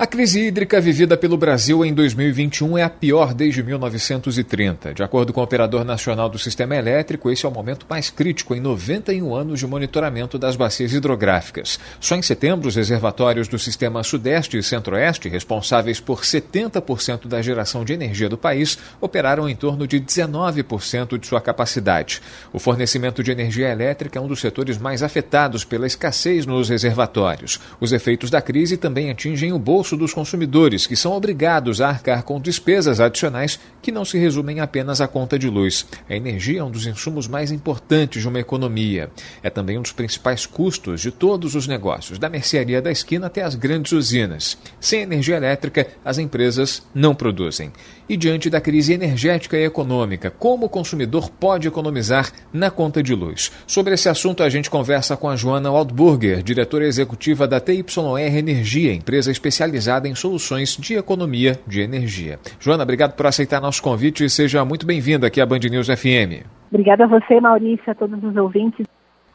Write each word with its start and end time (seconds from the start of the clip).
A 0.00 0.06
crise 0.06 0.40
hídrica 0.40 0.80
vivida 0.80 1.14
pelo 1.14 1.36
Brasil 1.36 1.84
em 1.84 1.92
2021 1.92 2.78
é 2.78 2.82
a 2.82 2.88
pior 2.88 3.34
desde 3.34 3.62
1930. 3.62 4.94
De 4.94 5.02
acordo 5.02 5.30
com 5.30 5.42
o 5.42 5.44
Operador 5.44 5.84
Nacional 5.84 6.30
do 6.30 6.38
Sistema 6.38 6.74
Elétrico, 6.74 7.30
esse 7.30 7.44
é 7.44 7.48
o 7.50 7.52
momento 7.52 7.84
mais 7.86 8.08
crítico 8.08 8.54
em 8.54 8.60
91 8.60 9.34
anos 9.34 9.60
de 9.60 9.66
monitoramento 9.66 10.38
das 10.38 10.56
bacias 10.56 10.94
hidrográficas. 10.94 11.78
Só 12.00 12.16
em 12.16 12.22
setembro, 12.22 12.66
os 12.66 12.76
reservatórios 12.76 13.46
do 13.46 13.58
Sistema 13.58 14.02
Sudeste 14.02 14.56
e 14.56 14.62
Centro-Oeste, 14.62 15.28
responsáveis 15.28 16.00
por 16.00 16.22
70% 16.22 17.28
da 17.28 17.42
geração 17.42 17.84
de 17.84 17.92
energia 17.92 18.30
do 18.30 18.38
país, 18.38 18.78
operaram 19.02 19.46
em 19.50 19.54
torno 19.54 19.86
de 19.86 20.00
19% 20.00 21.18
de 21.18 21.26
sua 21.26 21.42
capacidade. 21.42 22.22
O 22.54 22.58
fornecimento 22.58 23.22
de 23.22 23.32
energia 23.32 23.68
elétrica 23.68 24.18
é 24.18 24.22
um 24.22 24.28
dos 24.28 24.40
setores 24.40 24.78
mais 24.78 25.02
afetados 25.02 25.62
pela 25.62 25.86
escassez 25.86 26.46
nos 26.46 26.70
reservatórios. 26.70 27.60
Os 27.78 27.92
efeitos 27.92 28.30
da 28.30 28.40
crise 28.40 28.78
também 28.78 29.10
atingem 29.10 29.52
o 29.52 29.58
bolso 29.58 29.89
bolso 29.90 29.96
dos 29.96 30.14
consumidores, 30.14 30.86
que 30.86 30.94
são 30.94 31.12
obrigados 31.12 31.80
a 31.80 31.88
arcar 31.88 32.22
com 32.22 32.40
despesas 32.40 33.00
adicionais 33.00 33.58
que 33.82 33.90
não 33.90 34.04
se 34.04 34.18
resumem 34.18 34.60
apenas 34.60 35.00
à 35.00 35.08
conta 35.08 35.38
de 35.38 35.48
luz. 35.48 35.86
A 36.08 36.14
energia 36.14 36.60
é 36.60 36.64
um 36.64 36.70
dos 36.70 36.86
insumos 36.86 37.26
mais 37.26 37.50
importantes 37.50 38.22
de 38.22 38.28
uma 38.28 38.38
economia. 38.38 39.10
É 39.42 39.50
também 39.50 39.78
um 39.78 39.82
dos 39.82 39.92
principais 39.92 40.46
custos 40.46 41.00
de 41.00 41.10
todos 41.10 41.54
os 41.54 41.66
negócios, 41.66 42.18
da 42.18 42.28
mercearia 42.28 42.82
da 42.82 42.90
esquina 42.90 43.26
até 43.26 43.42
as 43.42 43.54
grandes 43.54 43.92
usinas. 43.92 44.56
Sem 44.78 45.02
energia 45.02 45.36
elétrica, 45.36 45.86
as 46.04 46.18
empresas 46.18 46.82
não 46.94 47.14
produzem. 47.14 47.72
E 48.10 48.16
diante 48.16 48.50
da 48.50 48.60
crise 48.60 48.92
energética 48.92 49.56
e 49.56 49.64
econômica, 49.64 50.32
como 50.32 50.66
o 50.66 50.68
consumidor 50.68 51.30
pode 51.30 51.68
economizar 51.68 52.32
na 52.52 52.68
conta 52.68 53.00
de 53.00 53.14
luz? 53.14 53.52
Sobre 53.68 53.94
esse 53.94 54.08
assunto, 54.08 54.42
a 54.42 54.48
gente 54.48 54.68
conversa 54.68 55.16
com 55.16 55.28
a 55.28 55.36
Joana 55.36 55.70
Waldburger, 55.70 56.42
diretora 56.42 56.86
executiva 56.86 57.46
da 57.46 57.60
TYR 57.60 58.36
Energia, 58.36 58.92
empresa 58.92 59.30
especializada 59.30 60.08
em 60.08 60.16
soluções 60.16 60.76
de 60.76 60.94
economia 60.94 61.56
de 61.68 61.82
energia. 61.82 62.40
Joana, 62.58 62.82
obrigado 62.82 63.14
por 63.14 63.28
aceitar 63.28 63.60
nosso 63.60 63.80
convite 63.80 64.24
e 64.24 64.28
seja 64.28 64.64
muito 64.64 64.84
bem-vinda 64.84 65.28
aqui 65.28 65.40
à 65.40 65.46
Band 65.46 65.60
News 65.70 65.86
FM. 65.86 66.44
Obrigada 66.68 67.04
a 67.04 67.06
você, 67.06 67.40
Maurício, 67.40 67.92
a 67.92 67.94
todos 67.94 68.20
os 68.24 68.36
ouvintes. 68.36 68.88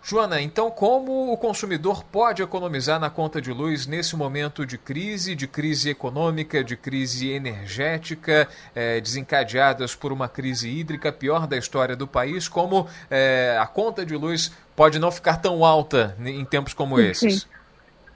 Joana, 0.08 0.40
então 0.40 0.70
como 0.70 1.34
o 1.34 1.36
consumidor 1.38 2.04
pode 2.04 2.44
economizar 2.44 3.00
na 3.00 3.10
conta 3.10 3.42
de 3.42 3.52
luz 3.52 3.88
nesse 3.88 4.16
momento 4.16 4.64
de 4.64 4.78
crise, 4.78 5.34
de 5.34 5.48
crise 5.48 5.90
econômica, 5.90 6.64
de 6.64 6.78
crise 6.78 7.32
energética, 7.32 8.48
eh, 8.76 9.02
desencadeadas 9.02 9.96
por 9.96 10.14
uma 10.14 10.30
crise 10.30 10.70
hídrica 10.70 11.12
pior 11.12 11.48
da 11.48 11.58
história 11.58 11.96
do 11.96 12.06
país? 12.06 12.48
Como 12.48 12.88
eh, 13.10 13.58
a 13.60 13.66
conta 13.66 14.06
de 14.06 14.16
luz 14.16 14.56
pode 14.76 15.00
não 15.00 15.10
ficar 15.10 15.38
tão 15.38 15.66
alta 15.66 16.16
em 16.24 16.46
tempos 16.46 16.76
como 16.76 16.98
Perfeito. 16.98 17.26
esses? 17.26 17.50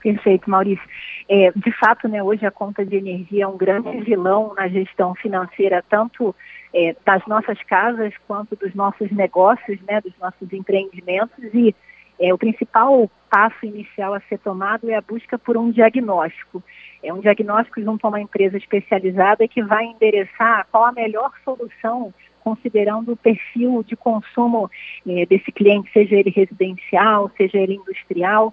Perfeito, 0.03 0.47
Maurício. 0.47 0.87
É, 1.31 1.51
de 1.55 1.71
fato, 1.73 2.07
né, 2.07 2.23
hoje 2.23 2.43
a 2.43 2.49
conta 2.49 2.83
de 2.83 2.95
energia 2.95 3.43
é 3.43 3.47
um 3.47 3.55
grande 3.55 3.99
vilão 4.01 4.55
na 4.55 4.67
gestão 4.67 5.13
financeira, 5.13 5.85
tanto 5.87 6.35
é, 6.73 6.95
das 7.05 7.23
nossas 7.27 7.61
casas 7.63 8.11
quanto 8.27 8.55
dos 8.55 8.73
nossos 8.73 9.11
negócios, 9.11 9.79
né, 9.81 10.01
dos 10.01 10.13
nossos 10.19 10.51
empreendimentos. 10.51 11.37
E 11.53 11.75
é, 12.19 12.33
o 12.33 12.37
principal 12.37 13.07
passo 13.29 13.63
inicial 13.63 14.15
a 14.15 14.21
ser 14.21 14.39
tomado 14.39 14.89
é 14.89 14.95
a 14.95 15.01
busca 15.01 15.37
por 15.37 15.55
um 15.55 15.69
diagnóstico. 15.69 16.63
É 17.03 17.13
um 17.13 17.19
diagnóstico 17.19 17.79
junto 17.79 18.05
a 18.05 18.09
uma 18.09 18.19
empresa 18.19 18.57
especializada 18.57 19.47
que 19.47 19.61
vai 19.61 19.85
endereçar 19.85 20.65
qual 20.71 20.85
a 20.85 20.91
melhor 20.91 21.31
solução 21.45 22.11
considerando 22.43 23.11
o 23.11 23.17
perfil 23.17 23.83
de 23.83 23.95
consumo 23.95 24.69
é, 25.07 25.25
desse 25.27 25.51
cliente, 25.51 25.91
seja 25.91 26.15
ele 26.15 26.31
residencial, 26.31 27.29
seja 27.37 27.59
ele 27.59 27.75
industrial. 27.75 28.51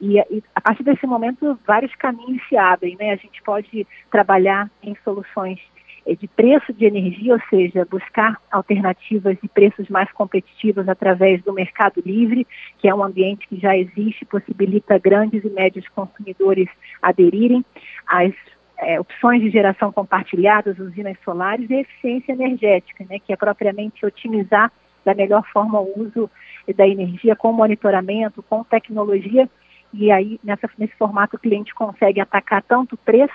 E, 0.00 0.18
e, 0.18 0.42
a 0.54 0.60
partir 0.60 0.82
desse 0.82 1.06
momento, 1.06 1.58
vários 1.66 1.94
caminhos 1.96 2.40
se 2.48 2.56
abrem, 2.56 2.96
né? 2.98 3.12
A 3.12 3.16
gente 3.16 3.42
pode 3.42 3.86
trabalhar 4.10 4.70
em 4.82 4.96
soluções 5.04 5.58
eh, 6.06 6.14
de 6.14 6.28
preço 6.28 6.72
de 6.72 6.84
energia, 6.84 7.34
ou 7.34 7.40
seja, 7.50 7.86
buscar 7.90 8.40
alternativas 8.50 9.36
de 9.42 9.48
preços 9.48 9.88
mais 9.88 10.10
competitivos 10.12 10.88
através 10.88 11.42
do 11.42 11.52
mercado 11.52 12.00
livre, 12.04 12.46
que 12.78 12.88
é 12.88 12.94
um 12.94 13.02
ambiente 13.02 13.48
que 13.48 13.58
já 13.58 13.76
existe, 13.76 14.24
possibilita 14.24 14.98
grandes 14.98 15.44
e 15.44 15.50
médios 15.50 15.86
consumidores 15.88 16.68
aderirem 17.02 17.64
às 18.06 18.32
é, 18.78 19.00
opções 19.00 19.42
de 19.42 19.50
geração 19.50 19.90
compartilhada, 19.90 20.76
usinas 20.78 21.16
solares 21.24 21.68
e 21.68 21.74
eficiência 21.74 22.32
energética, 22.32 23.04
né, 23.10 23.18
que 23.18 23.32
é 23.32 23.36
propriamente 23.36 24.06
otimizar 24.06 24.70
da 25.04 25.14
melhor 25.14 25.44
forma 25.52 25.80
o 25.80 26.00
uso 26.00 26.30
da 26.76 26.86
energia 26.86 27.34
com 27.34 27.52
monitoramento, 27.52 28.42
com 28.42 28.62
tecnologia 28.62 29.48
e 29.92 30.10
aí 30.10 30.40
nessa, 30.42 30.68
nesse 30.78 30.94
formato 30.96 31.36
o 31.36 31.38
cliente 31.38 31.74
consegue 31.74 32.20
atacar 32.20 32.62
tanto 32.62 32.94
o 32.94 32.98
preço, 32.98 33.34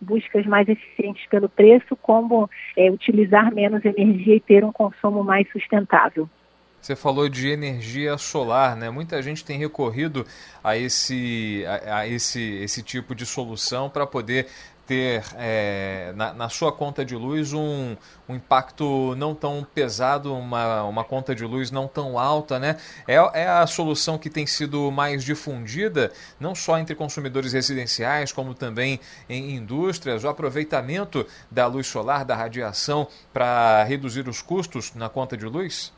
buscas 0.00 0.44
mais 0.46 0.68
eficientes 0.68 1.24
pelo 1.28 1.48
preço, 1.48 1.96
como 1.96 2.50
é, 2.76 2.90
utilizar 2.90 3.54
menos 3.54 3.84
energia 3.84 4.36
e 4.36 4.40
ter 4.40 4.64
um 4.64 4.72
consumo 4.72 5.22
mais 5.22 5.50
sustentável. 5.50 6.28
Você 6.80 6.96
falou 6.96 7.28
de 7.28 7.48
energia 7.48 8.18
solar, 8.18 8.74
né? 8.74 8.90
Muita 8.90 9.22
gente 9.22 9.44
tem 9.44 9.56
recorrido 9.56 10.26
a 10.64 10.76
esse, 10.76 11.64
a, 11.64 11.98
a 11.98 12.08
esse, 12.08 12.42
esse 12.56 12.82
tipo 12.82 13.14
de 13.14 13.24
solução 13.24 13.88
para 13.88 14.04
poder 14.04 14.48
ter 14.92 15.22
é, 15.38 16.12
na, 16.14 16.34
na, 16.34 16.48
sua 16.50 16.70
conta 16.70 17.02
de 17.02 17.16
luz 17.16 17.54
um, 17.54 17.96
um, 18.28 18.36
impacto 18.36 19.14
não 19.16 19.34
tão 19.34 19.66
pesado, 19.74 20.34
uma, 20.34 20.84
uma 20.84 21.02
conta 21.02 21.34
de 21.34 21.44
luz 21.46 21.70
não 21.70 21.88
tão 21.88 22.18
alta, 22.18 22.58
né? 22.58 22.76
É, 23.08 23.14
é 23.14 23.48
a 23.48 23.66
solução 23.66 24.18
que 24.18 24.28
tem 24.28 24.46
sido 24.46 24.90
mais 24.90 25.24
difundida, 25.24 26.12
não 26.38 26.54
só 26.54 26.78
entre 26.78 26.94
consumidores 26.94 27.54
residenciais, 27.54 28.32
como 28.32 28.54
também 28.54 29.00
em 29.30 29.56
indústrias, 29.56 30.24
o 30.24 30.28
aproveitamento 30.28 31.26
da 31.50 31.66
luz 31.66 31.86
solar, 31.86 32.26
da 32.26 32.36
radiação, 32.36 33.08
para 33.32 33.82
reduzir 33.84 34.28
os 34.28 34.42
custos 34.42 34.94
na 34.94 35.08
conta 35.08 35.38
de 35.38 35.46
luz? 35.46 35.90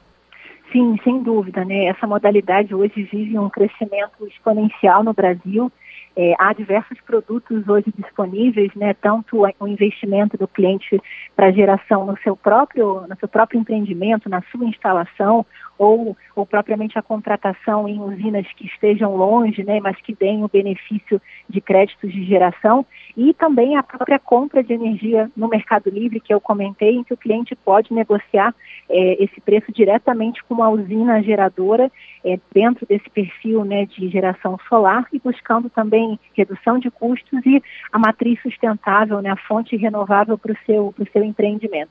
Sim, 0.71 0.97
sem 1.03 1.21
dúvida, 1.21 1.65
né? 1.65 1.87
Essa 1.87 2.07
modalidade 2.07 2.73
hoje 2.73 3.09
vive 3.11 3.37
um 3.39 3.51
crescimento 3.51 4.25
exponencial 4.29 5.03
no 5.03 5.13
Brasil 5.13 5.71
é, 6.17 6.35
há 6.39 6.53
diversos 6.53 7.01
produtos 7.01 7.69
hoje 7.69 7.93
disponíveis, 7.97 8.73
né, 8.75 8.95
tanto 8.95 9.43
o 9.59 9.69
investimento 9.69 10.37
do 10.37 10.47
cliente 10.47 11.01
para 11.35 11.51
geração 11.51 12.07
no 12.07 12.17
seu 12.19 12.37
próprio, 12.37 13.07
no 13.09 13.17
seu 13.19 13.29
próprio 13.29 13.61
empreendimento, 13.61 14.29
na 14.29 14.43
sua 14.51 14.65
instalação, 14.65 15.45
ou, 15.77 16.17
ou 16.37 16.47
propriamente 16.47 16.97
a 16.97 17.03
contratação 17.03 17.89
em 17.89 18.01
usinas 18.01 18.47
que 18.53 18.67
estejam 18.67 19.17
longe, 19.17 19.65
né, 19.65 19.81
mas 19.81 20.01
que 20.01 20.15
deem 20.15 20.45
o 20.45 20.49
benefício 20.49 21.21
de 21.49 21.61
créditos 21.61 22.13
de 22.13 22.25
geração, 22.25 22.87
e 23.17 23.35
também 23.35 23.77
a 23.77 23.83
própria 23.83 24.19
compra 24.19 24.63
de 24.63 24.73
energia 24.73 25.31
no 25.37 25.49
Mercado 25.49 25.91
Livre, 25.91 26.21
que 26.21 26.33
eu 26.33 26.41
comentei, 26.41 26.97
em 26.97 27.03
que 27.03 27.15
o 27.15 27.17
cliente 27.17 27.57
pode 27.57 27.93
negociar 27.93 28.55
é, 28.89 29.25
esse 29.25 29.41
preço 29.41 29.73
diretamente 29.73 30.43
com 30.45 30.55
uma 30.55 30.69
usina 30.69 31.23
geradora 31.23 31.91
é, 32.25 32.39
dentro 32.53 32.87
desse 32.87 33.09
perfil 33.11 33.65
né, 33.65 33.87
de 33.87 34.09
geração 34.09 34.59
solar 34.69 35.07
e 35.13 35.19
buscando 35.19 35.71
também 35.71 36.19
redução 36.35 36.79
de 36.79 36.91
custos 36.91 37.45
e 37.47 37.63
a 37.93 37.99
matriz 37.99 38.41
sustentável, 38.43 39.21
né, 39.21 39.31
a 39.31 39.37
fonte 39.37 39.77
renovável 39.77 40.37
para 40.37 40.53
o 40.53 40.57
seu, 40.67 40.95
seu 41.13 41.25
empreendimento. 41.25 41.91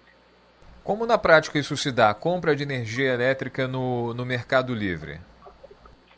Como 0.83 1.05
na 1.05 1.17
prática 1.17 1.57
isso 1.57 1.77
se 1.77 1.91
dá? 1.91 2.09
A 2.09 2.13
compra 2.13 2.55
de 2.55 2.63
energia 2.63 3.13
elétrica 3.13 3.67
no, 3.67 4.13
no 4.13 4.25
Mercado 4.25 4.75
Livre? 4.75 5.17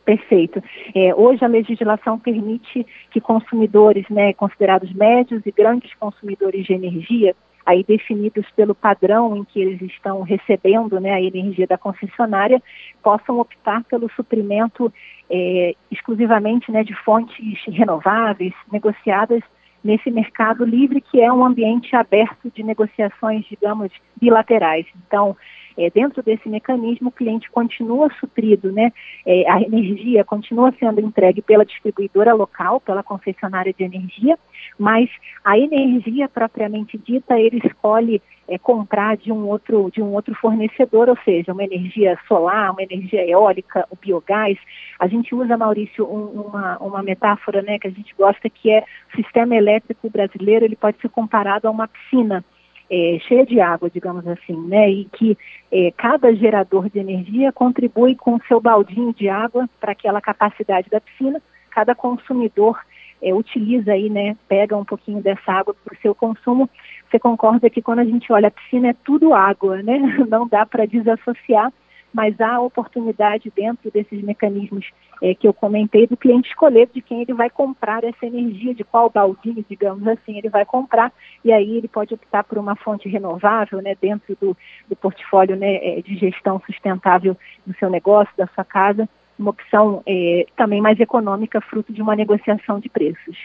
Perfeito. 0.04 0.62
É, 0.94 1.12
hoje 1.14 1.44
a 1.44 1.48
legislação 1.48 2.16
permite 2.16 2.86
que 3.10 3.20
consumidores, 3.20 4.04
né, 4.08 4.32
considerados 4.34 4.92
médios 4.92 5.42
e 5.44 5.50
grandes 5.50 5.92
consumidores 5.94 6.64
de 6.64 6.72
energia, 6.72 7.34
aí 7.66 7.82
definidos 7.82 8.46
pelo 8.54 8.74
padrão 8.74 9.36
em 9.36 9.44
que 9.44 9.60
eles 9.60 9.82
estão 9.82 10.22
recebendo 10.22 11.00
né, 11.00 11.12
a 11.12 11.20
energia 11.20 11.66
da 11.66 11.76
concessionária, 11.76 12.62
possam 13.02 13.40
optar 13.40 13.82
pelo 13.84 14.08
suprimento 14.12 14.92
é, 15.28 15.74
exclusivamente 15.90 16.70
né, 16.70 16.84
de 16.84 16.94
fontes 16.94 17.36
renováveis, 17.66 18.54
negociadas 18.72 19.42
nesse 19.82 20.10
mercado 20.10 20.64
livre, 20.64 21.00
que 21.00 21.20
é 21.20 21.32
um 21.32 21.44
ambiente 21.44 21.94
aberto 21.94 22.50
de 22.54 22.62
negociações, 22.62 23.44
digamos, 23.48 23.90
bilaterais. 24.20 24.86
Então, 25.06 25.36
é, 25.76 25.90
dentro 25.90 26.22
desse 26.22 26.48
mecanismo, 26.48 27.08
o 27.08 27.12
cliente 27.12 27.50
continua 27.50 28.10
suprido, 28.18 28.72
né? 28.72 28.92
É, 29.24 29.50
a 29.50 29.60
energia 29.60 30.24
continua 30.24 30.72
sendo 30.78 31.00
entregue 31.00 31.42
pela 31.42 31.64
distribuidora 31.64 32.32
local, 32.34 32.80
pela 32.80 33.02
concessionária 33.02 33.72
de 33.72 33.84
energia, 33.84 34.38
mas 34.78 35.10
a 35.44 35.58
energia 35.58 36.28
propriamente 36.28 36.98
dita, 36.98 37.38
ele 37.38 37.60
escolhe 37.64 38.22
é, 38.48 38.58
comprar 38.58 39.16
de 39.16 39.32
um 39.32 39.46
outro 39.46 39.90
de 39.90 40.00
um 40.02 40.12
outro 40.12 40.34
fornecedor, 40.34 41.08
ou 41.08 41.18
seja, 41.24 41.52
uma 41.52 41.64
energia 41.64 42.18
solar, 42.26 42.72
uma 42.72 42.82
energia 42.82 43.26
eólica, 43.28 43.86
o 43.90 43.96
biogás. 43.96 44.56
A 44.98 45.06
gente 45.06 45.34
usa, 45.34 45.56
Maurício, 45.56 46.04
um, 46.06 46.40
uma, 46.40 46.78
uma 46.78 47.02
metáfora 47.02 47.62
né, 47.62 47.78
que 47.78 47.88
a 47.88 47.90
gente 47.90 48.14
gosta 48.16 48.48
que 48.48 48.70
é 48.70 48.84
o 49.12 49.16
sistema 49.16 49.54
elétrico 49.54 50.08
brasileiro, 50.08 50.64
ele 50.64 50.76
pode 50.76 50.98
ser 51.00 51.08
comparado 51.08 51.66
a 51.66 51.70
uma 51.70 51.88
piscina. 51.88 52.44
É, 52.88 53.18
cheia 53.26 53.44
de 53.44 53.60
água, 53.60 53.90
digamos 53.90 54.26
assim, 54.28 54.56
né? 54.68 54.88
E 54.90 55.04
que 55.06 55.36
é, 55.72 55.92
cada 55.96 56.34
gerador 56.34 56.88
de 56.88 56.98
energia 56.98 57.52
contribui 57.52 58.14
com 58.14 58.36
o 58.36 58.42
seu 58.46 58.60
baldinho 58.60 59.12
de 59.12 59.28
água 59.28 59.68
para 59.80 59.92
aquela 59.92 60.20
capacidade 60.20 60.88
da 60.88 61.00
piscina. 61.00 61.42
Cada 61.70 61.94
consumidor 61.94 62.78
é, 63.20 63.34
utiliza 63.34 63.92
aí, 63.92 64.08
né? 64.08 64.36
Pega 64.48 64.76
um 64.76 64.84
pouquinho 64.84 65.20
dessa 65.20 65.52
água 65.52 65.74
para 65.84 65.94
o 65.94 66.00
seu 66.00 66.14
consumo 66.14 66.70
você 67.10 67.18
concorda 67.18 67.70
que 67.70 67.82
quando 67.82 68.00
a 68.00 68.04
gente 68.04 68.32
olha 68.32 68.48
a 68.48 68.50
piscina 68.50 68.88
é 68.88 68.96
tudo 69.04 69.34
água, 69.34 69.82
né? 69.82 69.98
Não 70.28 70.46
dá 70.46 70.66
para 70.66 70.86
desassociar, 70.86 71.72
mas 72.16 72.40
há 72.40 72.58
oportunidade 72.58 73.52
dentro 73.54 73.90
desses 73.90 74.22
mecanismos 74.22 74.90
é, 75.22 75.34
que 75.34 75.46
eu 75.46 75.52
comentei 75.52 76.06
do 76.06 76.16
cliente 76.16 76.48
escolher 76.48 76.88
de 76.90 77.02
quem 77.02 77.20
ele 77.20 77.34
vai 77.34 77.50
comprar 77.50 78.02
essa 78.04 78.24
energia, 78.24 78.74
de 78.74 78.82
qual 78.82 79.10
baldinho, 79.10 79.62
digamos 79.68 80.08
assim, 80.08 80.38
ele 80.38 80.48
vai 80.48 80.64
comprar, 80.64 81.12
e 81.44 81.52
aí 81.52 81.76
ele 81.76 81.86
pode 81.86 82.14
optar 82.14 82.42
por 82.42 82.56
uma 82.56 82.74
fonte 82.74 83.06
renovável, 83.06 83.82
né, 83.82 83.94
dentro 84.00 84.34
do, 84.40 84.56
do 84.88 84.96
portfólio 84.96 85.56
né, 85.56 85.74
é, 85.74 86.00
de 86.00 86.16
gestão 86.16 86.58
sustentável 86.64 87.36
do 87.66 87.74
seu 87.74 87.90
negócio, 87.90 88.32
da 88.34 88.46
sua 88.46 88.64
casa, 88.64 89.06
uma 89.38 89.50
opção 89.50 90.02
é, 90.06 90.46
também 90.56 90.80
mais 90.80 90.98
econômica, 90.98 91.60
fruto 91.60 91.92
de 91.92 92.00
uma 92.00 92.16
negociação 92.16 92.80
de 92.80 92.88
preços. 92.88 93.36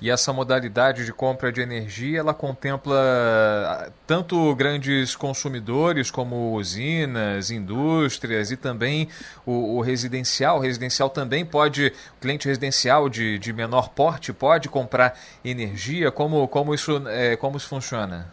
E 0.00 0.10
essa 0.10 0.32
modalidade 0.32 1.04
de 1.04 1.12
compra 1.12 1.52
de 1.52 1.60
energia, 1.60 2.20
ela 2.20 2.32
contempla 2.32 2.96
ah, 2.96 3.90
tanto 4.06 4.54
grandes 4.54 5.14
consumidores 5.14 6.10
como 6.10 6.54
usinas, 6.54 7.50
indústrias 7.50 8.50
e 8.50 8.56
também 8.56 9.08
o, 9.44 9.76
o 9.76 9.80
residencial. 9.82 10.56
O 10.56 10.60
residencial 10.60 11.10
também 11.10 11.44
pode, 11.44 11.92
o 12.16 12.20
cliente 12.20 12.48
residencial 12.48 13.10
de, 13.10 13.38
de 13.38 13.52
menor 13.52 13.90
porte 13.90 14.32
pode 14.32 14.70
comprar 14.70 15.14
energia. 15.44 16.10
Como, 16.10 16.48
como, 16.48 16.74
isso, 16.74 17.06
é, 17.06 17.36
como 17.36 17.58
isso 17.58 17.68
funciona? 17.68 18.26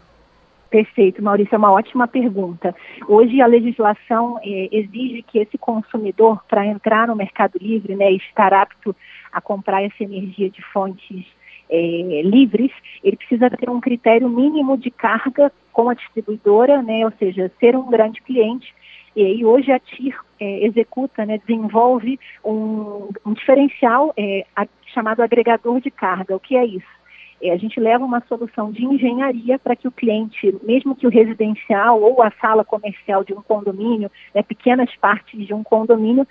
Perfeito, 0.70 1.22
Maurício, 1.22 1.54
é 1.54 1.58
uma 1.58 1.72
ótima 1.72 2.08
pergunta. 2.08 2.74
Hoje 3.06 3.42
a 3.42 3.46
legislação 3.46 4.38
é, 4.42 4.68
exige 4.72 5.22
que 5.22 5.38
esse 5.38 5.58
consumidor, 5.58 6.42
para 6.48 6.66
entrar 6.66 7.08
no 7.08 7.16
Mercado 7.16 7.58
Livre, 7.60 7.94
né, 7.94 8.10
estar 8.12 8.54
apto 8.54 8.96
a 9.30 9.40
comprar 9.40 9.82
essa 9.82 10.02
energia 10.02 10.50
de 10.50 10.62
fontes 10.72 11.26
é, 11.70 12.22
livres, 12.22 12.72
ele 13.02 13.16
precisa 13.16 13.50
ter 13.50 13.68
um 13.68 13.80
critério 13.80 14.28
mínimo 14.28 14.76
de 14.76 14.90
carga 14.90 15.52
com 15.72 15.88
a 15.88 15.94
distribuidora, 15.94 16.82
né, 16.82 17.04
ou 17.04 17.12
seja, 17.18 17.50
ser 17.60 17.76
um 17.76 17.88
grande 17.88 18.20
cliente. 18.22 18.74
E 19.14 19.24
aí 19.24 19.44
hoje 19.44 19.72
a 19.72 19.78
TIR 19.78 20.18
é, 20.40 20.66
executa, 20.66 21.24
né, 21.24 21.38
desenvolve 21.38 22.18
um, 22.44 23.08
um 23.24 23.32
diferencial 23.32 24.12
é, 24.16 24.44
a, 24.54 24.66
chamado 24.92 25.22
agregador 25.22 25.80
de 25.80 25.90
carga. 25.90 26.36
O 26.36 26.40
que 26.40 26.56
é 26.56 26.64
isso? 26.64 26.98
É, 27.40 27.52
a 27.52 27.56
gente 27.56 27.78
leva 27.78 28.04
uma 28.04 28.20
solução 28.28 28.72
de 28.72 28.84
engenharia 28.84 29.58
para 29.58 29.76
que 29.76 29.86
o 29.86 29.92
cliente, 29.92 30.54
mesmo 30.62 30.96
que 30.96 31.06
o 31.06 31.10
residencial 31.10 32.00
ou 32.00 32.22
a 32.22 32.32
sala 32.40 32.64
comercial 32.64 33.22
de 33.22 33.32
um 33.32 33.42
condomínio, 33.42 34.10
né, 34.34 34.42
pequenas 34.42 34.94
partes 34.96 35.46
de 35.46 35.54
um 35.54 35.62
condomínio, 35.62 36.26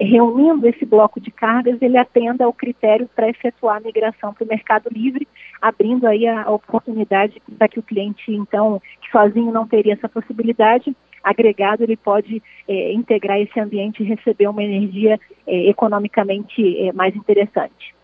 reunindo 0.00 0.66
esse 0.66 0.84
bloco 0.84 1.20
de 1.20 1.30
cargas, 1.30 1.80
ele 1.80 1.96
atenda 1.96 2.44
ao 2.44 2.52
critério 2.52 3.08
para 3.14 3.28
efetuar 3.28 3.76
a 3.76 3.80
migração 3.80 4.32
para 4.32 4.44
o 4.44 4.48
mercado 4.48 4.88
livre, 4.90 5.26
abrindo 5.60 6.06
aí 6.06 6.26
a, 6.26 6.50
oportunidade 6.50 7.40
para 7.58 7.68
que 7.68 7.78
o 7.78 7.82
cliente, 7.82 8.32
então, 8.32 8.80
que 9.00 9.10
sozinho 9.10 9.52
não 9.52 9.66
teria 9.66 9.94
essa 9.94 10.08
possibilidade, 10.08 10.94
agregado, 11.22 11.82
ele 11.82 11.96
pode 11.96 12.42
é, 12.66 12.92
integrar 12.92 13.40
esse 13.40 13.58
ambiente 13.60 14.02
e 14.02 14.06
receber 14.06 14.48
uma 14.48 14.62
energia 14.62 15.20
é, 15.46 15.68
economicamente 15.68 16.88
é, 16.88 16.92
mais 16.92 17.14
interessante. 17.14 17.94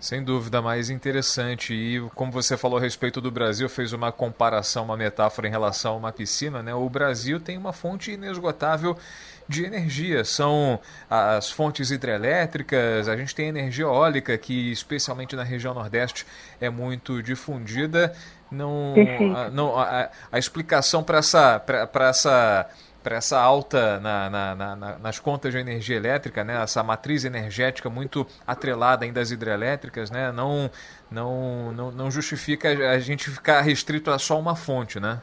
Sem 0.00 0.22
dúvida, 0.22 0.62
mais 0.62 0.90
interessante. 0.90 1.74
E 1.74 2.00
como 2.14 2.30
você 2.30 2.56
falou 2.56 2.78
a 2.78 2.80
respeito 2.80 3.20
do 3.20 3.32
Brasil, 3.32 3.68
fez 3.68 3.92
uma 3.92 4.12
comparação, 4.12 4.84
uma 4.84 4.96
metáfora 4.96 5.48
em 5.48 5.50
relação 5.50 5.94
a 5.94 5.96
uma 5.96 6.12
piscina, 6.12 6.62
né? 6.62 6.72
O 6.72 6.88
Brasil 6.88 7.40
tem 7.40 7.58
uma 7.58 7.72
fonte 7.72 8.12
inesgotável 8.12 8.96
de 9.48 9.64
energia. 9.64 10.24
São 10.24 10.78
as 11.10 11.50
fontes 11.50 11.90
hidrelétricas, 11.90 13.08
a 13.08 13.16
gente 13.16 13.34
tem 13.34 13.48
energia 13.48 13.86
eólica, 13.86 14.38
que 14.38 14.70
especialmente 14.70 15.34
na 15.34 15.42
região 15.42 15.74
Nordeste 15.74 16.24
é 16.60 16.70
muito 16.70 17.20
difundida. 17.20 18.14
Não, 18.52 18.94
a, 19.34 19.50
não, 19.50 19.76
a, 19.76 20.10
a 20.30 20.38
explicação 20.38 21.02
para 21.02 21.18
essa, 21.18 21.60
essa 21.92 22.66
para 23.08 23.16
essa 23.16 23.40
alta 23.40 23.98
na, 24.00 24.28
na, 24.28 24.54
na, 24.54 24.98
nas 24.98 25.18
contas 25.18 25.54
de 25.54 25.58
energia 25.58 25.96
elétrica, 25.96 26.44
né? 26.44 26.62
essa 26.62 26.82
matriz 26.82 27.24
energética 27.24 27.88
muito 27.88 28.26
atrelada 28.46 29.06
ainda 29.06 29.18
às 29.18 29.30
hidrelétricas, 29.30 30.10
né? 30.10 30.30
não, 30.30 30.70
não, 31.10 31.72
não, 31.72 31.90
não 31.90 32.10
justifica 32.10 32.68
a 32.68 32.98
gente 32.98 33.30
ficar 33.30 33.62
restrito 33.62 34.10
a 34.10 34.18
só 34.18 34.38
uma 34.38 34.54
fonte, 34.54 35.00
né? 35.00 35.22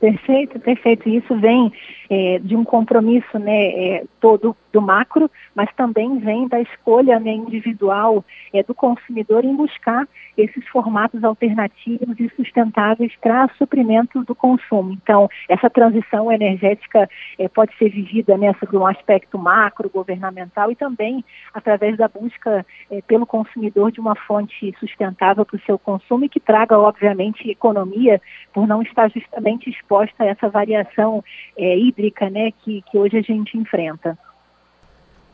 Perfeito, 0.00 0.58
perfeito. 0.60 1.08
Isso 1.10 1.38
vem 1.38 1.70
é, 2.08 2.38
de 2.38 2.56
um 2.56 2.64
compromisso 2.64 3.38
né, 3.38 3.66
é, 3.66 4.04
todo 4.18 4.56
do 4.76 4.82
macro, 4.82 5.30
mas 5.54 5.72
também 5.74 6.18
vem 6.18 6.46
da 6.46 6.60
escolha 6.60 7.18
né, 7.18 7.32
individual 7.32 8.22
é, 8.52 8.62
do 8.62 8.74
consumidor 8.74 9.42
em 9.42 9.56
buscar 9.56 10.06
esses 10.36 10.68
formatos 10.68 11.24
alternativos 11.24 12.20
e 12.20 12.30
sustentáveis 12.36 13.10
para 13.22 13.48
suprimento 13.56 14.22
do 14.24 14.34
consumo. 14.34 14.92
Então, 14.92 15.30
essa 15.48 15.70
transição 15.70 16.30
energética 16.30 17.08
é, 17.38 17.48
pode 17.48 17.74
ser 17.78 17.88
vivida 17.88 18.36
né, 18.36 18.54
sobre 18.60 18.76
um 18.76 18.86
aspecto 18.86 19.38
macro, 19.38 19.88
governamental 19.88 20.70
e 20.70 20.76
também 20.76 21.24
através 21.54 21.96
da 21.96 22.06
busca 22.06 22.66
é, 22.90 23.00
pelo 23.00 23.24
consumidor 23.24 23.90
de 23.90 23.98
uma 23.98 24.14
fonte 24.14 24.74
sustentável 24.78 25.46
para 25.46 25.56
o 25.56 25.60
seu 25.60 25.78
consumo 25.78 26.26
e 26.26 26.28
que 26.28 26.38
traga, 26.38 26.78
obviamente, 26.78 27.50
economia 27.50 28.20
por 28.52 28.66
não 28.66 28.82
estar 28.82 29.10
justamente 29.10 29.70
exposta 29.70 30.22
a 30.22 30.26
essa 30.26 30.50
variação 30.50 31.24
é, 31.56 31.78
hídrica 31.78 32.28
né, 32.28 32.50
que, 32.50 32.82
que 32.82 32.98
hoje 32.98 33.16
a 33.16 33.22
gente 33.22 33.56
enfrenta. 33.56 34.18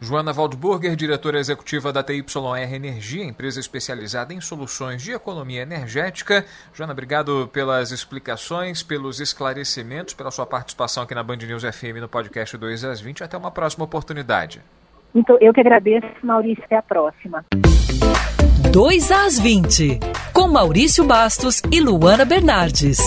Joana 0.03 0.33
Waldburger, 0.33 0.97
diretora 0.97 1.39
executiva 1.39 1.93
da 1.93 2.03
TYR 2.03 2.75
Energia, 2.75 3.23
empresa 3.25 3.61
especializada 3.61 4.35
em 4.35 4.41
soluções 4.41 5.01
de 5.01 5.13
economia 5.13 5.63
energética. 5.63 6.45
Joana, 6.75 6.93
obrigado 6.93 7.49
pelas 7.53 7.93
explicações, 7.93 8.83
pelos 8.83 9.21
esclarecimentos, 9.21 10.13
pela 10.13 10.33
sua 10.33 10.45
participação 10.45 11.05
aqui 11.05 11.15
na 11.15 11.23
Band 11.23 11.37
News 11.37 11.63
FM 11.63 12.01
no 12.01 12.09
podcast 12.09 12.59
2 12.59 12.85
às 12.85 13.01
20. 13.01 13.23
Até 13.23 13.39
uma 13.39 13.53
próxima 13.53 13.85
oportunidade. 13.85 14.61
Então, 15.15 15.39
eu 15.41 15.55
que 15.55 15.61
agradeço, 15.61 16.09
Maurício. 16.21 16.65
Até 16.65 16.79
a 16.79 16.83
próxima. 16.83 17.45
2 18.73 19.13
às 19.13 19.39
20, 19.39 20.01
com 20.33 20.49
Maurício 20.49 21.05
Bastos 21.05 21.63
e 21.71 21.81
Luana 21.81 22.25
Bernardes. 22.25 22.99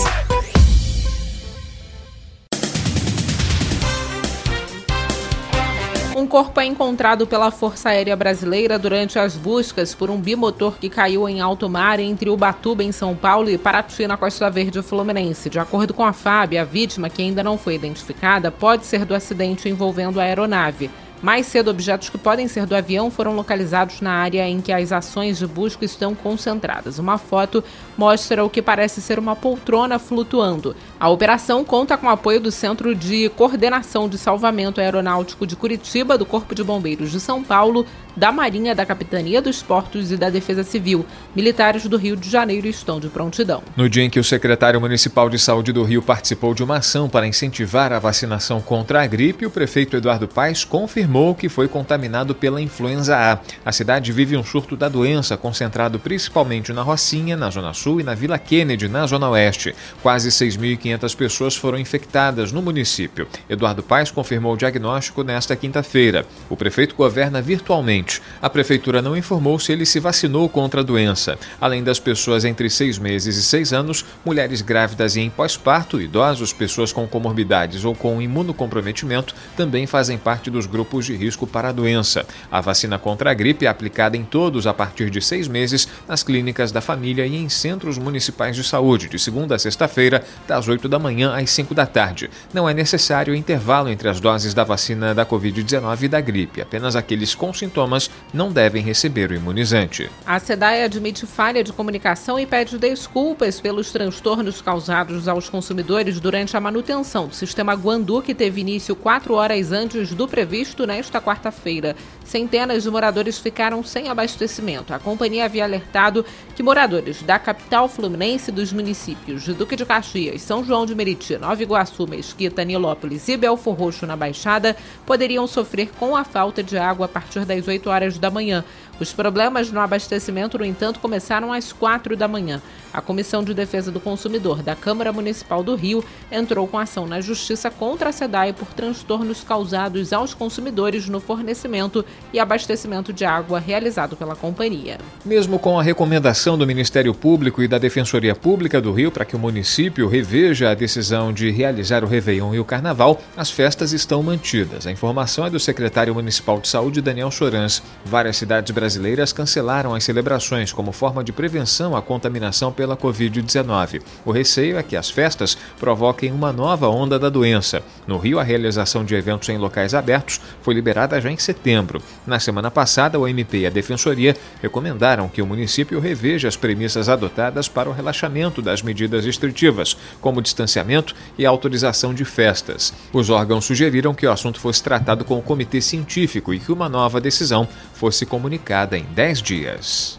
Corpo 6.36 6.60
é 6.60 6.66
encontrado 6.66 7.26
pela 7.26 7.50
Força 7.50 7.88
Aérea 7.88 8.14
Brasileira 8.14 8.78
durante 8.78 9.18
as 9.18 9.34
buscas 9.34 9.94
por 9.94 10.10
um 10.10 10.20
bimotor 10.20 10.76
que 10.78 10.90
caiu 10.90 11.26
em 11.26 11.40
alto 11.40 11.66
mar 11.66 11.98
entre 11.98 12.28
Ubatuba, 12.28 12.84
em 12.84 12.92
São 12.92 13.16
Paulo, 13.16 13.48
e 13.48 13.56
Paraty, 13.56 14.06
na 14.06 14.18
Costa 14.18 14.50
Verde 14.50 14.82
Fluminense. 14.82 15.48
De 15.48 15.58
acordo 15.58 15.94
com 15.94 16.04
a 16.04 16.12
FAB, 16.12 16.58
a 16.58 16.64
vítima, 16.64 17.08
que 17.08 17.22
ainda 17.22 17.42
não 17.42 17.56
foi 17.56 17.76
identificada, 17.76 18.50
pode 18.50 18.84
ser 18.84 19.06
do 19.06 19.14
acidente 19.14 19.66
envolvendo 19.66 20.20
a 20.20 20.24
aeronave. 20.24 20.90
Mais 21.22 21.46
cedo, 21.46 21.70
objetos 21.70 22.10
que 22.10 22.18
podem 22.18 22.46
ser 22.46 22.66
do 22.66 22.76
avião 22.76 23.10
foram 23.10 23.34
localizados 23.34 24.02
na 24.02 24.12
área 24.12 24.46
em 24.46 24.60
que 24.60 24.70
as 24.70 24.92
ações 24.92 25.38
de 25.38 25.46
busca 25.46 25.86
estão 25.86 26.14
concentradas. 26.14 26.98
Uma 26.98 27.16
foto 27.16 27.64
mostra 27.96 28.44
o 28.44 28.50
que 28.50 28.60
parece 28.60 29.00
ser 29.00 29.18
uma 29.18 29.34
poltrona 29.34 29.98
flutuando. 29.98 30.76
A 30.98 31.08
operação 31.08 31.64
conta 31.64 31.96
com 31.96 32.06
o 32.06 32.10
apoio 32.10 32.40
do 32.40 32.50
Centro 32.50 32.94
de 32.94 33.28
Coordenação 33.30 34.08
de 34.08 34.18
Salvamento 34.18 34.80
Aeronáutico 34.80 35.46
de 35.46 35.56
Curitiba, 35.56 36.16
do 36.18 36.26
Corpo 36.26 36.54
de 36.54 36.62
Bombeiros 36.64 37.10
de 37.10 37.20
São 37.20 37.42
Paulo, 37.42 37.86
da 38.16 38.32
Marinha, 38.32 38.74
da 38.74 38.86
Capitania 38.86 39.42
dos 39.42 39.62
Portos 39.62 40.10
e 40.10 40.16
da 40.16 40.30
Defesa 40.30 40.64
Civil. 40.64 41.04
Militares 41.34 41.86
do 41.86 41.98
Rio 41.98 42.16
de 42.16 42.30
Janeiro 42.30 42.66
estão 42.66 42.98
de 42.98 43.08
prontidão. 43.08 43.62
No 43.76 43.90
dia 43.90 44.04
em 44.04 44.10
que 44.10 44.18
o 44.18 44.24
secretário 44.24 44.80
municipal 44.80 45.28
de 45.28 45.38
saúde 45.38 45.72
do 45.72 45.82
Rio 45.82 46.00
participou 46.00 46.54
de 46.54 46.64
uma 46.64 46.78
ação 46.78 47.08
para 47.08 47.26
incentivar 47.26 47.92
a 47.92 47.98
vacinação 47.98 48.60
contra 48.60 49.02
a 49.02 49.06
gripe, 49.06 49.44
o 49.44 49.50
prefeito 49.50 49.96
Eduardo 49.96 50.26
Paes 50.26 50.64
confirmou 50.64 51.34
que 51.34 51.48
foi 51.48 51.68
contaminado 51.68 52.34
pela 52.34 52.60
influenza 52.60 53.16
A. 53.16 53.38
A 53.64 53.72
cidade 53.72 54.12
vive 54.12 54.36
um 54.36 54.44
surto 54.44 54.76
da 54.76 54.88
doença, 54.88 55.36
concentrado 55.36 55.98
principalmente 55.98 56.72
na 56.72 56.82
Rocinha, 56.82 57.36
na 57.36 57.50
Zona 57.50 57.74
Sul 57.74 57.85
e 57.86 58.02
na 58.02 58.14
Vila 58.14 58.38
Kennedy, 58.38 58.88
na 58.88 59.06
Zona 59.06 59.30
Oeste. 59.30 59.74
Quase 60.02 60.30
6.500 60.30 61.16
pessoas 61.16 61.56
foram 61.56 61.78
infectadas 61.78 62.50
no 62.50 62.60
município. 62.60 63.28
Eduardo 63.48 63.82
Paes 63.82 64.10
confirmou 64.10 64.54
o 64.54 64.56
diagnóstico 64.56 65.22
nesta 65.22 65.54
quinta-feira. 65.54 66.26
O 66.50 66.56
prefeito 66.56 66.96
governa 66.96 67.40
virtualmente. 67.40 68.20
A 68.42 68.50
prefeitura 68.50 69.00
não 69.00 69.16
informou 69.16 69.58
se 69.58 69.72
ele 69.72 69.86
se 69.86 70.00
vacinou 70.00 70.48
contra 70.48 70.80
a 70.80 70.84
doença. 70.84 71.38
Além 71.60 71.84
das 71.84 72.00
pessoas 72.00 72.44
entre 72.44 72.68
seis 72.68 72.98
meses 72.98 73.36
e 73.36 73.42
seis 73.42 73.72
anos, 73.72 74.04
mulheres 74.24 74.60
grávidas 74.60 75.14
e 75.14 75.20
em 75.20 75.30
pós-parto, 75.30 76.00
idosos, 76.00 76.52
pessoas 76.52 76.92
com 76.92 77.06
comorbidades 77.06 77.84
ou 77.84 77.94
com 77.94 78.20
imunocomprometimento 78.20 79.34
também 79.56 79.86
fazem 79.86 80.18
parte 80.18 80.50
dos 80.50 80.66
grupos 80.66 81.06
de 81.06 81.14
risco 81.14 81.46
para 81.46 81.68
a 81.68 81.72
doença. 81.72 82.26
A 82.50 82.60
vacina 82.60 82.98
contra 82.98 83.30
a 83.30 83.34
gripe 83.34 83.66
é 83.66 83.68
aplicada 83.68 84.16
em 84.16 84.24
todos 84.24 84.66
a 84.66 84.74
partir 84.74 85.10
de 85.10 85.20
seis 85.20 85.46
meses 85.46 85.86
nas 86.08 86.22
clínicas 86.22 86.72
da 86.72 86.80
família 86.80 87.26
e 87.26 87.36
em 87.36 87.48
centros 87.48 87.75
municipais 87.98 88.56
de 88.56 88.64
saúde, 88.64 89.08
de 89.08 89.18
segunda 89.18 89.54
a 89.54 89.58
sexta-feira, 89.58 90.24
das 90.48 90.66
8 90.66 90.88
da 90.88 90.98
manhã 90.98 91.34
às 91.36 91.50
5 91.50 91.74
da 91.74 91.84
tarde. 91.84 92.30
Não 92.54 92.68
é 92.68 92.72
necessário 92.72 93.34
intervalo 93.34 93.88
entre 93.88 94.08
as 94.08 94.20
doses 94.20 94.54
da 94.54 94.64
vacina 94.64 95.14
da 95.14 95.26
Covid-19 95.26 96.02
e 96.02 96.08
da 96.08 96.20
gripe. 96.20 96.62
Apenas 96.62 96.96
aqueles 96.96 97.34
com 97.34 97.52
sintomas 97.52 98.10
não 98.32 98.50
devem 98.50 98.82
receber 98.82 99.30
o 99.30 99.34
imunizante. 99.34 100.10
A 100.24 100.38
SEDAI 100.38 100.84
admite 100.84 101.26
falha 101.26 101.62
de 101.62 101.72
comunicação 101.72 102.38
e 102.38 102.46
pede 102.46 102.78
desculpas 102.78 103.60
pelos 103.60 103.92
transtornos 103.92 104.62
causados 104.62 105.28
aos 105.28 105.48
consumidores 105.48 106.18
durante 106.18 106.56
a 106.56 106.60
manutenção 106.60 107.26
do 107.26 107.34
sistema 107.34 107.74
Guandu, 107.74 108.22
que 108.22 108.34
teve 108.34 108.60
início 108.60 108.96
quatro 108.96 109.34
horas 109.34 109.72
antes 109.72 110.14
do 110.14 110.26
previsto 110.26 110.86
nesta 110.86 111.20
quarta-feira. 111.20 111.96
Centenas 112.26 112.82
de 112.82 112.90
moradores 112.90 113.38
ficaram 113.38 113.84
sem 113.84 114.08
abastecimento. 114.08 114.92
A 114.92 114.98
companhia 114.98 115.44
havia 115.44 115.62
alertado 115.62 116.26
que 116.56 116.62
moradores 116.62 117.22
da 117.22 117.38
capital 117.38 117.88
fluminense 117.88 118.50
dos 118.50 118.72
municípios 118.72 119.44
de 119.44 119.54
Duque 119.54 119.76
de 119.76 119.86
Caxias, 119.86 120.42
São 120.42 120.64
João 120.64 120.84
de 120.84 120.94
Meriti, 120.94 121.38
Nova 121.38 121.62
Iguaçu, 121.62 122.04
Mesquita, 122.08 122.64
Nilópolis 122.64 123.28
e 123.28 123.36
Belfor 123.36 123.74
Roxo 123.74 124.06
na 124.06 124.16
Baixada 124.16 124.76
poderiam 125.06 125.46
sofrer 125.46 125.90
com 125.98 126.16
a 126.16 126.24
falta 126.24 126.64
de 126.64 126.76
água 126.76 127.06
a 127.06 127.08
partir 127.08 127.44
das 127.44 127.68
8 127.68 127.88
horas 127.88 128.18
da 128.18 128.28
manhã. 128.28 128.64
Os 128.98 129.12
problemas 129.12 129.70
no 129.70 129.78
abastecimento, 129.78 130.56
no 130.56 130.64
entanto, 130.64 131.00
começaram 131.00 131.52
às 131.52 131.70
quatro 131.70 132.16
da 132.16 132.26
manhã. 132.26 132.62
A 132.94 133.02
Comissão 133.02 133.44
de 133.44 133.52
Defesa 133.52 133.92
do 133.92 134.00
Consumidor 134.00 134.62
da 134.62 134.74
Câmara 134.74 135.12
Municipal 135.12 135.62
do 135.62 135.74
Rio 135.74 136.02
entrou 136.32 136.66
com 136.66 136.78
ação 136.78 137.06
na 137.06 137.20
Justiça 137.20 137.70
contra 137.70 138.08
a 138.08 138.12
SEDAI 138.12 138.54
por 138.54 138.68
transtornos 138.68 139.44
causados 139.44 140.14
aos 140.14 140.32
consumidores 140.32 141.06
no 141.10 141.20
fornecimento 141.20 142.02
e 142.32 142.40
abastecimento 142.40 143.12
de 143.12 143.26
água 143.26 143.58
realizado 143.58 144.16
pela 144.16 144.34
companhia. 144.34 144.96
Mesmo 145.26 145.58
com 145.58 145.78
a 145.78 145.82
recomendação 145.82 146.56
do 146.56 146.66
Ministério 146.66 147.12
Público 147.12 147.62
e 147.62 147.68
da 147.68 147.76
Defensoria 147.76 148.34
Pública 148.34 148.80
do 148.80 148.92
Rio 148.92 149.12
para 149.12 149.26
que 149.26 149.36
o 149.36 149.38
município 149.38 150.08
reveja 150.08 150.70
a 150.70 150.74
decisão 150.74 151.34
de 151.34 151.50
realizar 151.50 152.02
o 152.02 152.06
Réveillon 152.06 152.54
e 152.54 152.60
o 152.60 152.64
Carnaval, 152.64 153.20
as 153.36 153.50
festas 153.50 153.92
estão 153.92 154.22
mantidas. 154.22 154.86
A 154.86 154.90
informação 154.90 155.44
é 155.44 155.50
do 155.50 155.60
secretário 155.60 156.14
municipal 156.14 156.58
de 156.58 156.68
saúde, 156.68 157.02
Daniel 157.02 157.30
Chorans. 157.30 157.82
Várias 158.06 158.38
cidades 158.38 158.70
brasileiras 158.70 158.85
brasileiras 158.86 159.32
cancelaram 159.32 159.96
as 159.96 160.04
celebrações 160.04 160.72
como 160.72 160.92
forma 160.92 161.24
de 161.24 161.32
prevenção 161.32 161.96
à 161.96 162.00
contaminação 162.00 162.70
pela 162.70 162.96
Covid-19. 162.96 164.00
O 164.24 164.30
receio 164.30 164.78
é 164.78 164.82
que 164.84 164.94
as 164.94 165.10
festas 165.10 165.58
provoquem 165.80 166.30
uma 166.30 166.52
nova 166.52 166.88
onda 166.88 167.18
da 167.18 167.28
doença. 167.28 167.82
No 168.06 168.16
Rio, 168.16 168.38
a 168.38 168.44
realização 168.44 169.04
de 169.04 169.16
eventos 169.16 169.48
em 169.48 169.58
locais 169.58 169.92
abertos 169.92 170.40
foi 170.62 170.72
liberada 170.72 171.20
já 171.20 171.28
em 171.28 171.36
setembro. 171.36 172.00
Na 172.24 172.38
semana 172.38 172.70
passada, 172.70 173.18
o 173.18 173.26
MP 173.26 173.58
e 173.58 173.66
a 173.66 173.70
Defensoria 173.70 174.36
recomendaram 174.62 175.28
que 175.28 175.42
o 175.42 175.46
município 175.46 175.98
reveja 175.98 176.46
as 176.46 176.56
premissas 176.56 177.08
adotadas 177.08 177.66
para 177.66 177.90
o 177.90 177.92
relaxamento 177.92 178.62
das 178.62 178.82
medidas 178.82 179.24
restritivas, 179.24 179.96
como 180.20 180.40
distanciamento 180.40 181.12
e 181.36 181.44
autorização 181.44 182.14
de 182.14 182.24
festas. 182.24 182.94
Os 183.12 183.30
órgãos 183.30 183.64
sugeriram 183.64 184.14
que 184.14 184.28
o 184.28 184.30
assunto 184.30 184.60
fosse 184.60 184.80
tratado 184.80 185.24
com 185.24 185.36
o 185.36 185.42
comitê 185.42 185.80
científico 185.80 186.54
e 186.54 186.60
que 186.60 186.70
uma 186.70 186.88
nova 186.88 187.20
decisão 187.20 187.68
fosse 187.96 188.26
comunicada 188.26 188.98
em 188.98 189.04
10 189.04 189.42
dias. 189.42 190.18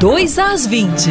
2 0.00 0.38
às 0.38 0.66
20. 0.66 1.10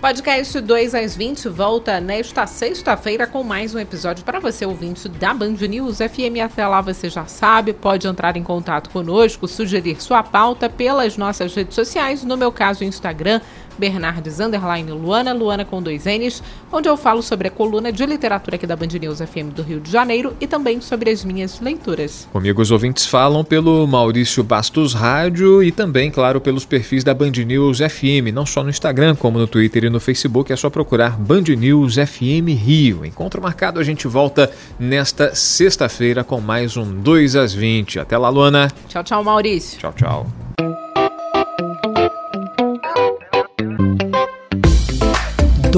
Podcast 0.00 0.60
2 0.60 0.94
às 0.94 1.16
20 1.16 1.48
volta 1.48 2.00
nesta 2.00 2.46
sexta-feira 2.46 3.26
com 3.26 3.44
mais 3.44 3.74
um 3.74 3.78
episódio 3.78 4.24
para 4.24 4.40
você, 4.40 4.66
ouvinte 4.66 5.08
da 5.08 5.32
Band 5.32 5.56
News 5.68 5.98
FM. 5.98 6.40
Até 6.44 6.66
lá 6.66 6.80
você 6.80 7.08
já 7.08 7.26
sabe, 7.26 7.72
pode 7.72 8.08
entrar 8.08 8.36
em 8.36 8.42
contato 8.42 8.90
conosco, 8.90 9.46
sugerir 9.46 10.02
sua 10.02 10.22
pauta 10.22 10.68
pelas 10.68 11.16
nossas 11.16 11.54
redes 11.54 11.74
sociais, 11.74 12.24
no 12.24 12.36
meu 12.36 12.50
caso, 12.50 12.84
Instagram, 12.84 13.40
Bernardes 13.78 14.40
Underline 14.40 14.90
Luana, 14.92 15.32
Luana 15.32 15.64
com 15.64 15.82
dois 15.82 16.04
N's, 16.04 16.42
onde 16.72 16.88
eu 16.88 16.96
falo 16.96 17.22
sobre 17.22 17.48
a 17.48 17.50
coluna 17.50 17.92
de 17.92 18.04
literatura 18.04 18.56
aqui 18.56 18.66
da 18.66 18.76
Band 18.76 18.88
News 19.00 19.18
FM 19.18 19.54
do 19.54 19.62
Rio 19.62 19.80
de 19.80 19.90
Janeiro 19.90 20.34
e 20.40 20.46
também 20.46 20.80
sobre 20.80 21.10
as 21.10 21.24
minhas 21.24 21.60
leituras. 21.60 22.28
Comigo 22.32 22.60
os 22.60 22.70
ouvintes 22.70 23.06
falam 23.06 23.44
pelo 23.44 23.86
Maurício 23.86 24.42
Bastos 24.42 24.92
Rádio 24.92 25.62
e 25.62 25.70
também, 25.70 26.10
claro, 26.10 26.40
pelos 26.40 26.64
perfis 26.64 27.04
da 27.04 27.14
Band 27.14 27.32
News 27.46 27.78
FM, 27.78 28.32
não 28.32 28.44
só 28.44 28.62
no 28.62 28.70
Instagram, 28.70 29.14
como 29.14 29.38
no 29.38 29.46
Twitter 29.46 29.84
e 29.84 29.90
no 29.90 30.00
Facebook, 30.00 30.52
é 30.52 30.56
só 30.56 30.68
procurar 30.68 31.16
Band 31.18 31.44
News 31.56 31.94
FM 31.94 32.48
Rio. 32.48 33.04
Encontro 33.04 33.40
marcado, 33.40 33.78
a 33.78 33.84
gente 33.84 34.08
volta 34.08 34.50
nesta 34.78 35.34
sexta-feira 35.34 36.24
com 36.24 36.40
mais 36.40 36.76
um 36.76 37.00
2 37.00 37.36
às 37.36 37.54
20. 37.54 37.98
Até 38.00 38.16
lá, 38.16 38.28
Luana. 38.28 38.68
Tchau, 38.88 39.04
tchau, 39.04 39.24
Maurício. 39.24 39.78
Tchau, 39.78 39.92
tchau. 39.92 40.47